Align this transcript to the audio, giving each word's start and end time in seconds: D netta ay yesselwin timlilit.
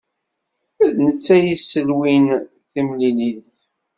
D 0.95 0.97
netta 1.07 1.31
ay 1.35 1.43
yesselwin 1.47 2.25
timlilit. 2.71 3.57